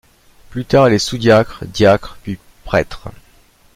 [0.49, 3.09] Plus tard, il est sous-diacre, diacre puis prêtre.